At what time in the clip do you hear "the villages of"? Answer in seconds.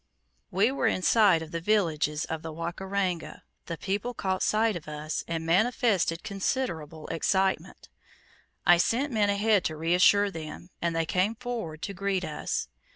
1.51-2.41